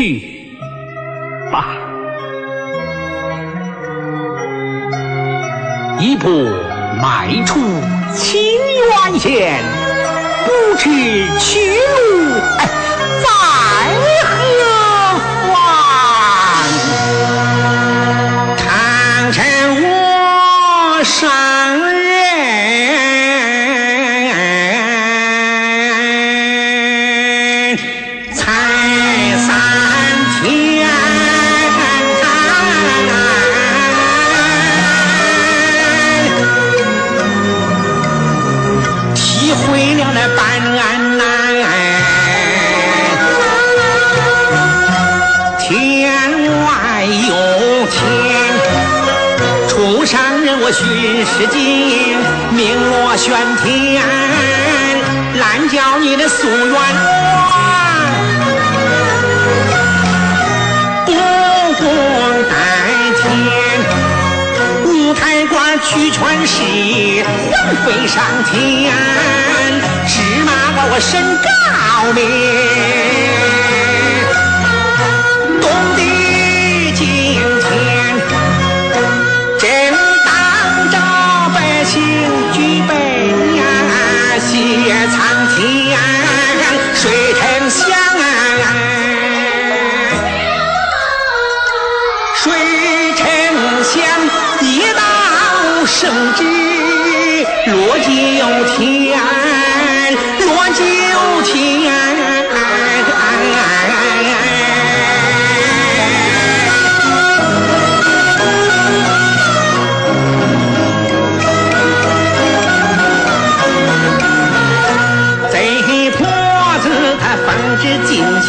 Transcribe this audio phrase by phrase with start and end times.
[0.00, 0.18] 去
[1.52, 1.76] 吧。
[5.98, 6.30] 一步
[7.02, 7.60] 迈出
[8.14, 8.40] 清
[9.12, 9.62] 渊县，
[10.46, 10.88] 不知
[11.38, 11.59] 去
[50.72, 51.58] 上人我巡视经，
[52.54, 54.00] 名落玄天，
[55.36, 56.74] 烂叫你的夙愿
[61.06, 61.12] 不
[61.74, 61.84] 共
[62.48, 62.54] 戴
[63.20, 63.24] 天。
[64.84, 68.92] 五台官去全市，魂飞上天，
[70.06, 71.48] 芝麻把我身高
[72.14, 72.22] 明，
[96.00, 96.42] 圣旨，
[97.66, 98.08] 落九
[98.74, 99.20] 天，
[100.46, 100.80] 落九
[101.44, 101.52] 天。
[115.50, 115.54] 贼
[116.12, 116.24] 婆
[116.80, 116.88] 子
[117.20, 117.46] 他奉
[117.78, 118.48] 旨进京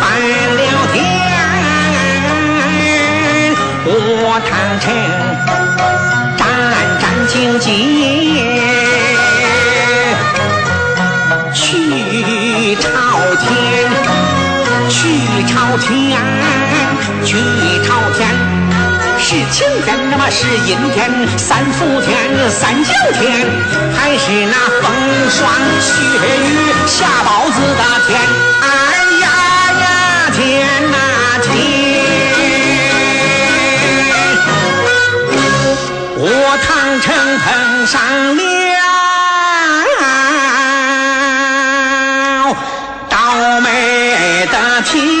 [0.56, 0.58] 了
[0.94, 0.96] 天，
[3.84, 3.90] 我
[4.48, 4.86] 堂城
[7.60, 8.06] 今夜
[11.52, 12.88] 去朝
[13.36, 13.50] 天，
[14.88, 14.98] 去
[15.48, 15.88] 朝天，
[17.24, 17.36] 去
[17.84, 18.18] 朝天。
[19.20, 23.46] 是晴天，那么是阴天，三伏天，三九天，
[23.92, 24.88] 还是那风
[25.28, 25.90] 霜雪
[26.46, 26.48] 雨
[26.86, 27.07] 下
[37.00, 38.00] 碰上
[38.36, 38.42] 了
[43.08, 45.17] 倒霉的天，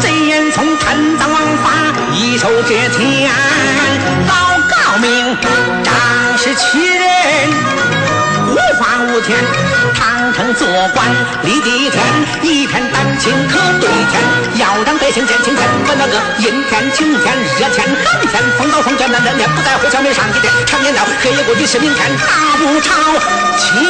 [0.00, 1.70] 贼烟囱贪赃枉法，
[2.12, 3.30] 一手遮天，
[4.28, 5.36] 老高明，
[5.82, 5.92] 仗
[6.36, 7.02] 势欺人。
[8.48, 9.38] 无法无天，
[9.94, 11.06] 唐城做官
[11.42, 12.02] 立地天，
[12.42, 14.20] 一片丹青可对天，
[14.58, 15.66] 要让百姓见青天。
[15.86, 22.92] 我那个阴天、晴天、热天、寒天，风刀风卷难难天，不在乎小民上一天，常言道，黑夜过去是明天，大不朝，
[23.56, 23.82] 前